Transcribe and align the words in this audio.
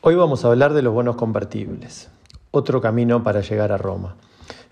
Hoy 0.00 0.14
vamos 0.14 0.44
a 0.44 0.48
hablar 0.48 0.74
de 0.74 0.82
los 0.82 0.94
bonos 0.94 1.16
convertibles, 1.16 2.08
otro 2.52 2.80
camino 2.80 3.24
para 3.24 3.40
llegar 3.40 3.72
a 3.72 3.78
Roma. 3.78 4.14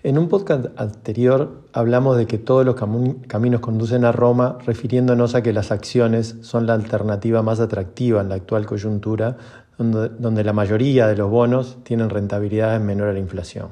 En 0.01 0.17
un 0.17 0.29
podcast 0.29 0.67
anterior 0.79 1.63
hablamos 1.73 2.15
de 2.15 2.27
que 2.27 2.37
todos 2.37 2.65
los 2.65 2.75
caminos 2.75 3.59
conducen 3.59 4.05
a 4.05 4.13
Roma, 4.13 4.57
refiriéndonos 4.65 5.35
a 5.35 5.43
que 5.43 5.51
las 5.51 5.69
acciones 5.71 6.37
son 6.43 6.65
la 6.65 6.75
alternativa 6.75 7.41
más 7.41 7.59
atractiva 7.59 8.21
en 8.21 8.29
la 8.29 8.35
actual 8.35 8.65
coyuntura, 8.65 9.35
donde, 9.77 10.07
donde 10.17 10.45
la 10.45 10.53
mayoría 10.53 11.07
de 11.07 11.17
los 11.17 11.29
bonos 11.29 11.77
tienen 11.83 12.09
rentabilidades 12.09 12.79
menor 12.79 13.09
a 13.09 13.13
la 13.13 13.19
inflación. 13.19 13.71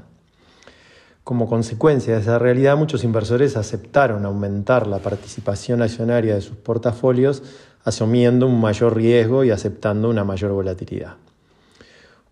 Como 1.24 1.48
consecuencia 1.48 2.16
de 2.16 2.20
esa 2.20 2.38
realidad, 2.38 2.76
muchos 2.76 3.06
inversores 3.06 3.56
aceptaron 3.56 4.26
aumentar 4.26 4.88
la 4.88 5.00
participación 5.00 5.82
accionaria 5.82 6.36
de 6.36 6.42
sus 6.42 6.58
portafolios, 6.58 7.44
asumiendo 7.86 8.46
un 8.46 8.60
mayor 8.60 8.94
riesgo 8.94 9.46
y 9.46 9.52
aceptando 9.52 10.10
una 10.10 10.26
mayor 10.26 10.52
volatilidad. 10.52 11.16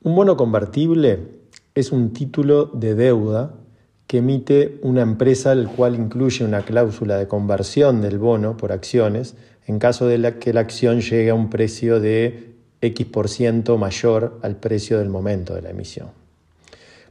Un 0.03 0.15
bono 0.15 0.35
convertible 0.35 1.29
es 1.75 1.93
un 1.93 2.11
título 2.11 2.65
de 2.65 2.93
deuda 2.93 3.53
que 4.05 4.17
emite 4.17 4.77
una 4.81 5.01
empresa 5.01 5.53
el 5.53 5.69
cual 5.69 5.95
incluye 5.95 6.43
una 6.43 6.63
cláusula 6.63 7.17
de 7.17 7.29
conversión 7.29 8.01
del 8.01 8.19
bono 8.19 8.57
por 8.57 8.73
acciones 8.73 9.35
en 9.65 9.79
caso 9.79 10.05
de 10.05 10.39
que 10.39 10.51
la 10.51 10.59
acción 10.59 10.99
llegue 10.99 11.29
a 11.29 11.33
un 11.33 11.49
precio 11.49 12.01
de 12.01 12.53
X% 12.81 13.77
mayor 13.77 14.39
al 14.41 14.57
precio 14.57 14.99
del 14.99 15.07
momento 15.07 15.55
de 15.55 15.61
la 15.61 15.69
emisión. 15.69 16.09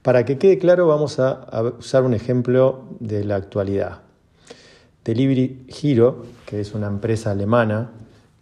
Para 0.02 0.26
que 0.26 0.36
quede 0.36 0.58
claro, 0.58 0.86
vamos 0.86 1.18
a, 1.18 1.48
usar 1.78 2.02
un 2.02 2.12
ejemplo 2.12 2.84
de 3.00 3.24
la 3.24 3.36
actualidad. 3.36 4.02
Delivery 5.02 5.66
Hero, 5.82 6.26
que 6.44 6.60
es 6.60 6.74
una 6.74 6.88
empresa 6.88 7.30
alemana 7.30 7.90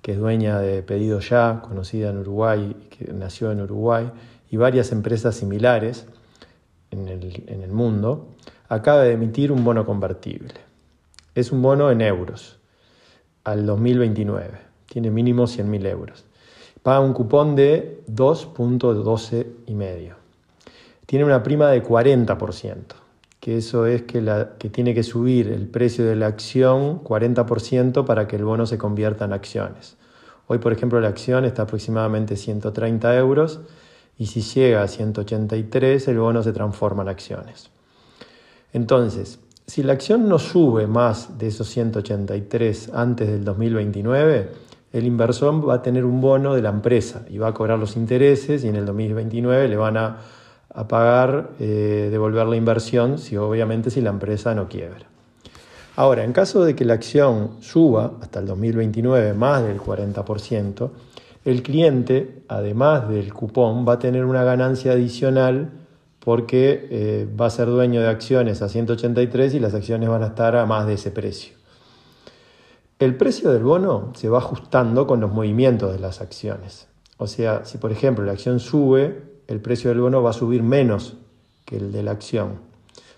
que 0.02 0.12
es 0.12 0.18
dueña 0.18 0.58
de 0.60 0.82
Pedido 0.82 1.20
Ya, 1.20 1.62
conocida 1.62 2.10
en 2.10 2.18
Uruguay, 2.18 2.74
que 2.90 3.12
nació 3.12 3.52
en 3.52 3.60
Uruguay, 3.60 4.10
y 4.50 4.56
varias 4.56 4.92
empresas 4.92 5.36
similares 5.36 6.06
en 6.90 7.08
el, 7.08 7.70
mundo, 7.70 8.34
acaba 8.68 9.02
de 9.02 9.12
emitir 9.12 9.52
un 9.52 9.64
bono 9.64 9.86
convertible. 9.86 10.54
Es 11.36 11.52
un 11.52 11.62
bono 11.62 11.90
en 11.90 12.00
euros 12.00 12.58
al 13.44 13.64
2029. 13.64 14.58
Tiene 14.86 15.10
mínimo 15.10 15.44
100.000 15.44 15.86
euros. 15.86 16.24
Paga 16.82 16.98
un 16.98 17.12
cupón 17.12 17.54
de 17.54 18.02
2.12 18.08 19.46
y 19.66 19.74
medio. 19.74 20.16
Tiene 21.06 21.24
una 21.24 21.44
prima 21.44 21.68
de 21.68 21.84
40%, 21.84 22.76
que 23.38 23.56
eso 23.56 23.86
es 23.86 24.02
que, 24.02 24.20
la, 24.20 24.56
que 24.58 24.68
tiene 24.68 24.94
que 24.94 25.04
subir 25.04 25.48
el 25.48 25.68
precio 25.68 26.04
de 26.04 26.16
la 26.16 26.26
acción 26.26 27.04
40% 27.04 28.04
para 28.04 28.26
que 28.26 28.36
el 28.36 28.44
bono 28.44 28.66
se 28.66 28.78
convierta 28.78 29.26
en 29.26 29.32
acciones. 29.32 29.96
Hoy, 30.48 30.58
por 30.58 30.72
ejemplo, 30.72 31.00
la 31.00 31.08
acción 31.08 31.44
está 31.44 31.62
aproximadamente 31.62 32.36
130 32.36 33.16
euros 33.16 33.60
y 34.20 34.26
si 34.26 34.42
llega 34.42 34.82
a 34.82 34.86
183 34.86 36.06
el 36.08 36.18
bono 36.18 36.42
se 36.42 36.52
transforma 36.52 37.02
en 37.02 37.08
acciones. 37.08 37.70
Entonces, 38.74 39.40
si 39.66 39.82
la 39.82 39.94
acción 39.94 40.28
no 40.28 40.38
sube 40.38 40.86
más 40.86 41.38
de 41.38 41.46
esos 41.46 41.68
183 41.68 42.90
antes 42.92 43.28
del 43.28 43.44
2029, 43.44 44.50
el 44.92 45.06
inversor 45.06 45.66
va 45.66 45.76
a 45.76 45.82
tener 45.82 46.04
un 46.04 46.20
bono 46.20 46.54
de 46.54 46.60
la 46.60 46.68
empresa 46.68 47.24
y 47.30 47.38
va 47.38 47.48
a 47.48 47.54
cobrar 47.54 47.78
los 47.78 47.96
intereses 47.96 48.62
y 48.62 48.68
en 48.68 48.76
el 48.76 48.84
2029 48.84 49.68
le 49.68 49.76
van 49.76 49.96
a, 49.96 50.18
pagar, 50.86 51.52
eh, 51.58 52.08
devolver 52.10 52.46
la 52.46 52.56
inversión, 52.56 53.18
si 53.18 53.38
obviamente 53.38 53.88
si 53.90 54.02
la 54.02 54.10
empresa 54.10 54.54
no 54.54 54.68
quiebra. 54.68 55.06
Ahora, 55.96 56.24
en 56.24 56.34
caso 56.34 56.62
de 56.62 56.76
que 56.76 56.84
la 56.84 56.92
acción 56.92 57.52
suba 57.60 58.12
hasta 58.20 58.40
el 58.40 58.46
2029 58.46 59.32
más 59.32 59.62
del 59.62 59.80
40%, 59.80 60.90
el 61.44 61.62
cliente, 61.62 62.42
además 62.48 63.08
del 63.08 63.32
cupón, 63.32 63.86
va 63.88 63.94
a 63.94 63.98
tener 63.98 64.24
una 64.24 64.44
ganancia 64.44 64.92
adicional 64.92 65.70
porque 66.18 66.86
eh, 66.90 67.28
va 67.40 67.46
a 67.46 67.50
ser 67.50 67.66
dueño 67.66 68.02
de 68.02 68.08
acciones 68.08 68.60
a 68.60 68.68
183 68.68 69.54
y 69.54 69.60
las 69.60 69.74
acciones 69.74 70.08
van 70.08 70.22
a 70.22 70.28
estar 70.28 70.54
a 70.54 70.66
más 70.66 70.86
de 70.86 70.94
ese 70.94 71.10
precio. 71.10 71.54
El 72.98 73.16
precio 73.16 73.50
del 73.50 73.62
bono 73.62 74.12
se 74.14 74.28
va 74.28 74.38
ajustando 74.38 75.06
con 75.06 75.20
los 75.20 75.32
movimientos 75.32 75.92
de 75.92 75.98
las 75.98 76.20
acciones. 76.20 76.86
O 77.16 77.26
sea, 77.26 77.64
si 77.64 77.78
por 77.78 77.92
ejemplo 77.92 78.24
la 78.24 78.32
acción 78.32 78.60
sube, 78.60 79.22
el 79.46 79.60
precio 79.60 79.88
del 79.88 80.00
bono 80.00 80.22
va 80.22 80.30
a 80.30 80.34
subir 80.34 80.62
menos 80.62 81.16
que 81.64 81.78
el 81.78 81.92
de 81.92 82.02
la 82.02 82.10
acción. 82.10 82.60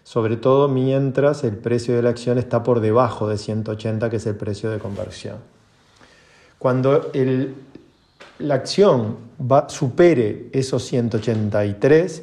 Sobre 0.04 0.36
todo 0.36 0.68
mientras 0.68 1.42
el 1.42 1.56
precio 1.56 1.96
de 1.96 2.02
la 2.02 2.10
acción 2.10 2.38
está 2.38 2.62
por 2.62 2.80
debajo 2.80 3.28
de 3.28 3.38
180, 3.38 4.08
que 4.10 4.16
es 4.16 4.26
el 4.26 4.36
precio 4.36 4.70
de 4.70 4.78
conversión. 4.78 5.38
Cuando 6.58 7.10
el, 7.12 7.54
la 8.38 8.54
acción 8.54 9.16
va, 9.40 9.68
supere 9.68 10.48
esos 10.52 10.84
183, 10.84 12.22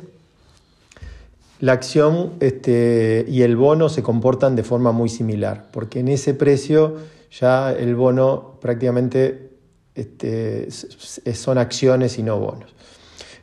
la 1.62 1.74
acción 1.74 2.34
este, 2.40 3.26
y 3.28 3.42
el 3.42 3.56
bono 3.56 3.90
se 3.90 4.02
comportan 4.02 4.56
de 4.56 4.64
forma 4.64 4.92
muy 4.92 5.10
similar, 5.10 5.68
porque 5.72 6.00
en 6.00 6.08
ese 6.08 6.34
precio 6.34 6.98
ya 7.32 7.72
el 7.72 7.96
bono 7.96 8.58
prácticamente 8.62 9.50
este, 9.96 10.70
son 10.72 11.58
acciones 11.58 12.18
y 12.18 12.24
no 12.24 12.40
bonos. 12.40 12.74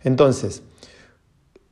Entonces, 0.03 0.63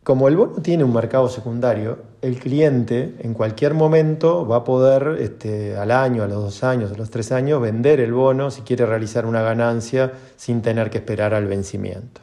como 0.05 0.29
el 0.29 0.37
bono 0.37 0.61
tiene 0.61 0.85
un 0.85 0.93
mercado 0.93 1.31
secundario, 1.31 1.97
el 2.21 2.39
cliente 2.39 3.17
en 3.21 3.33
cualquier 3.33 3.73
momento 3.73 4.47
va 4.47 4.57
a 4.57 4.65
poder 4.65 5.17
este, 5.19 5.79
al 5.79 5.91
año, 5.91 6.23
a 6.23 6.29
los 6.29 6.43
dos 6.43 6.63
años, 6.63 6.93
a 6.93 6.95
los 6.95 7.09
tres 7.09 7.33
años, 7.33 7.61
vender 7.63 8.01
el 8.01 8.13
bono 8.13 8.51
si 8.51 8.61
quiere 8.61 8.85
realizar 8.85 9.25
una 9.25 9.41
ganancia 9.41 10.13
sin 10.37 10.61
tener 10.61 10.91
que 10.91 10.99
esperar 10.99 11.33
al 11.33 11.47
vencimiento. 11.47 12.21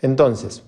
Entonces, 0.00 0.62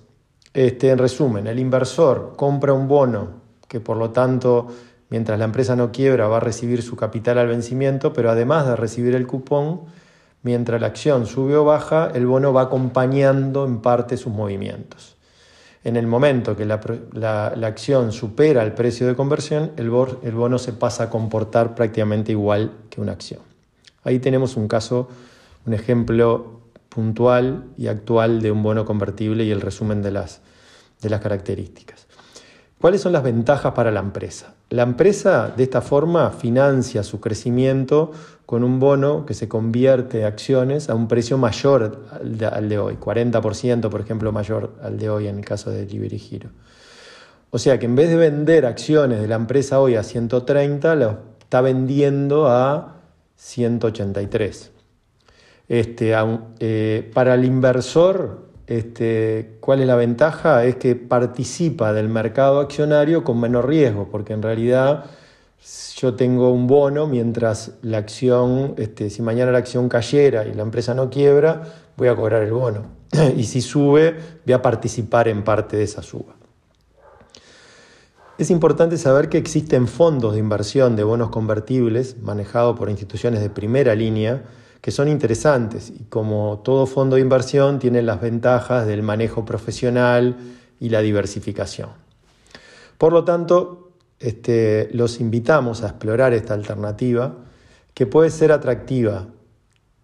este, 0.53 0.91
en 0.91 0.99
resumen, 0.99 1.47
el 1.47 1.57
inversor 1.57 2.35
compra 2.37 2.71
un 2.71 2.87
bono 2.87 3.41
que 3.67 3.79
por 3.79 3.97
lo 3.97 4.11
tanto, 4.11 4.67
mientras 5.09 5.39
la 5.39 5.45
empresa 5.45 5.75
no 5.75 5.91
quiebra, 5.91 6.27
va 6.27 6.37
a 6.37 6.41
recibir 6.41 6.83
su 6.83 6.95
capital 6.95 7.39
al 7.39 7.47
vencimiento, 7.47 8.13
pero 8.13 8.29
además 8.29 8.67
de 8.67 8.75
recibir 8.75 9.15
el 9.15 9.25
cupón, 9.25 9.85
mientras 10.43 10.79
la 10.81 10.87
acción 10.87 11.25
sube 11.25 11.55
o 11.55 11.65
baja, 11.65 12.11
el 12.13 12.27
bono 12.27 12.53
va 12.53 12.63
acompañando 12.63 13.65
en 13.65 13.81
parte 13.81 14.17
sus 14.17 14.31
movimientos. 14.31 15.17
En 15.83 15.95
el 15.95 16.05
momento 16.05 16.55
que 16.55 16.65
la, 16.65 17.47
acción 17.47 18.11
supera 18.11 18.63
el 18.63 18.73
precio 18.73 19.07
de 19.07 19.15
conversión, 19.15 19.71
el, 19.77 19.89
bono 19.89 20.59
se 20.59 20.73
pasa 20.73 21.05
a 21.05 21.09
comportar 21.09 21.73
prácticamente 21.73 22.31
igual 22.31 22.71
que 22.89 23.01
una 23.01 23.13
acción. 23.13 23.41
Ahí 24.03 24.19
tenemos 24.19 24.57
un 24.57 24.67
caso, 24.67 25.09
un 25.65 25.73
ejemplo 25.73 26.61
puntual 26.89 27.65
y 27.77 27.87
actual 27.87 28.41
de 28.41 28.51
un 28.51 28.61
bono 28.61 28.85
convertible 28.85 29.43
y 29.43 29.51
el 29.51 29.61
resumen 29.61 30.03
de 30.03 30.11
las 30.11 30.41
características. 31.01 32.07
¿Cuáles 32.81 33.01
son 33.01 33.13
las 33.13 33.21
ventajas 33.21 33.73
para 33.73 33.91
la 33.91 33.99
empresa? 33.99 34.55
La 34.69 34.81
empresa 34.81 35.53
de 35.55 35.61
esta 35.61 35.81
forma 35.81 36.31
financia 36.31 37.03
su 37.03 37.19
crecimiento 37.19 38.11
con 38.47 38.63
un 38.63 38.79
bono 38.79 39.23
que 39.23 39.35
se 39.35 39.47
convierte 39.47 40.21
en 40.21 40.25
acciones 40.25 40.89
a 40.89 40.95
un 40.95 41.07
precio 41.07 41.37
mayor 41.37 42.07
al 42.11 42.67
de, 42.69 42.79
hoy, 42.79 42.95
40% 42.95 43.87
por 43.87 44.01
ejemplo 44.01 44.31
mayor 44.31 44.73
al 44.81 44.97
de 44.97 45.11
hoy 45.11 45.27
en 45.27 45.37
el 45.37 45.45
caso 45.45 45.69
de 45.69 45.85
Delivery 45.85 46.17
Giro. 46.17 46.49
O 47.51 47.59
sea 47.59 47.77
que 47.77 47.85
en 47.85 47.95
vez 47.95 48.09
de 48.09 48.15
vender 48.15 48.65
acciones 48.65 49.21
de 49.21 49.27
la 49.27 49.35
empresa 49.35 49.79
hoy 49.79 49.93
a 49.93 50.01
130, 50.01 50.95
lo 50.95 51.19
está 51.39 51.61
vendiendo 51.61 52.47
a 52.47 52.95
183. 53.35 54.71
Este, 55.67 56.13
eh, 56.59 57.11
para 57.13 57.35
el 57.35 57.45
inversor 57.45 58.50
este, 58.71 59.57
¿Cuál 59.59 59.81
es 59.81 59.87
la 59.87 59.97
ventaja? 59.97 60.63
Es 60.63 60.77
que 60.77 60.95
participa 60.95 61.91
del 61.91 62.07
mercado 62.07 62.61
accionario 62.61 63.25
con 63.25 63.37
menor 63.37 63.67
riesgo, 63.67 64.07
porque 64.09 64.31
en 64.31 64.41
realidad 64.41 65.07
yo 65.97 66.15
tengo 66.15 66.51
un 66.53 66.67
bono 66.67 67.05
mientras 67.05 67.73
la 67.81 67.97
acción, 67.97 68.75
este, 68.77 69.09
si 69.09 69.21
mañana 69.21 69.51
la 69.51 69.57
acción 69.57 69.89
cayera 69.89 70.47
y 70.47 70.53
la 70.53 70.63
empresa 70.63 70.93
no 70.93 71.09
quiebra, 71.09 71.63
voy 71.97 72.07
a 72.07 72.15
cobrar 72.15 72.43
el 72.43 72.53
bono. 72.53 72.85
y 73.35 73.43
si 73.43 73.59
sube, 73.59 74.15
voy 74.45 74.53
a 74.53 74.61
participar 74.61 75.27
en 75.27 75.43
parte 75.43 75.75
de 75.75 75.83
esa 75.83 76.01
suba. 76.01 76.35
Es 78.37 78.49
importante 78.51 78.97
saber 78.97 79.27
que 79.27 79.37
existen 79.37 79.85
fondos 79.85 80.33
de 80.33 80.39
inversión 80.39 80.95
de 80.95 81.03
bonos 81.03 81.29
convertibles 81.29 82.15
manejados 82.21 82.79
por 82.79 82.89
instituciones 82.89 83.41
de 83.41 83.49
primera 83.49 83.95
línea 83.95 84.43
que 84.81 84.91
son 84.91 85.07
interesantes 85.07 85.91
y 85.91 86.05
como 86.05 86.61
todo 86.63 86.87
fondo 86.87 87.15
de 87.15 87.21
inversión 87.21 87.79
tienen 87.79 88.07
las 88.07 88.19
ventajas 88.19 88.87
del 88.87 89.03
manejo 89.03 89.45
profesional 89.45 90.35
y 90.79 90.89
la 90.89 91.01
diversificación. 91.01 91.89
Por 92.97 93.13
lo 93.13 93.23
tanto, 93.23 93.91
este, 94.19 94.89
los 94.91 95.19
invitamos 95.19 95.83
a 95.83 95.87
explorar 95.87 96.33
esta 96.33 96.53
alternativa 96.53 97.35
que 97.93 98.07
puede 98.07 98.29
ser 98.29 98.51
atractiva 98.51 99.27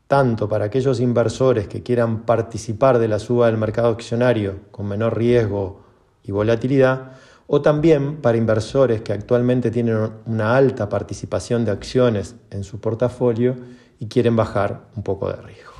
tanto 0.08 0.48
para 0.48 0.66
aquellos 0.66 1.00
inversores 1.00 1.68
que 1.68 1.84
quieran 1.84 2.22
participar 2.22 2.98
de 2.98 3.08
la 3.08 3.20
suba 3.20 3.48
del 3.48 3.58
mercado 3.58 3.90
accionario 3.90 4.60
con 4.72 4.88
menor 4.88 5.18
riesgo 5.18 5.82
y 6.24 6.32
volatilidad, 6.32 7.12
o 7.48 7.62
también 7.62 8.18
para 8.18 8.38
inversores 8.38 9.02
que 9.02 9.14
actualmente 9.14 9.72
tienen 9.72 10.12
una 10.26 10.56
alta 10.56 10.90
participación 10.90 11.66
de 11.66 11.72
acciones 11.72 12.36
en 12.52 12.64
su 12.64 12.80
portafolio 12.80 13.56
y 14.00 14.08
quieren 14.08 14.36
bajar 14.36 14.88
un 14.96 15.04
poco 15.04 15.30
de 15.30 15.42
riesgo. 15.42 15.72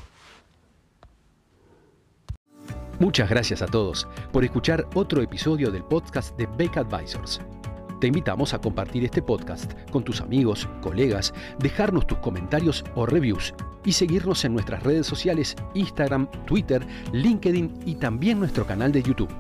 Muchas 3.00 3.30
gracias 3.30 3.62
a 3.62 3.68
todos 3.68 4.08
por 4.32 4.44
escuchar 4.44 4.88
otro 4.96 5.22
episodio 5.22 5.70
del 5.70 5.84
podcast 5.84 6.36
de 6.36 6.48
Beck 6.58 6.78
Advisors. 6.78 7.40
Te 8.00 8.08
invitamos 8.08 8.54
a 8.54 8.60
compartir 8.60 9.04
este 9.04 9.22
podcast 9.22 9.74
con 9.92 10.04
tus 10.04 10.22
amigos, 10.22 10.68
colegas, 10.82 11.34
dejarnos 11.60 12.08
tus 12.08 12.18
comentarios 12.20 12.84
o 12.96 13.06
reviews 13.06 13.54
y 13.86 13.92
seguirnos 13.92 14.46
en 14.46 14.54
nuestras 14.54 14.84
redes 14.84 15.06
sociales 15.06 15.56
Instagram, 15.74 16.28
Twitter, 16.46 16.86
LinkedIn 17.12 17.82
y 17.86 17.96
también 17.96 18.40
nuestro 18.40 18.66
canal 18.66 18.92
de 18.92 19.04
YouTube. 19.04 19.34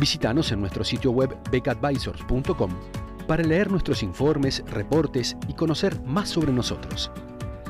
Visítanos 0.00 0.50
en 0.50 0.60
nuestro 0.60 0.82
sitio 0.82 1.10
web 1.10 1.36
beckadvisors.com 1.50 2.70
para 3.28 3.44
leer 3.44 3.70
nuestros 3.70 4.02
informes, 4.02 4.64
reportes 4.70 5.36
y 5.46 5.52
conocer 5.52 6.00
más 6.02 6.30
sobre 6.30 6.52
nosotros. 6.52 7.12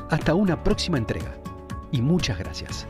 Hasta 0.09 0.33
una 0.33 0.63
próxima 0.63 0.97
entrega 0.97 1.35
y 1.91 2.01
muchas 2.01 2.39
gracias. 2.39 2.87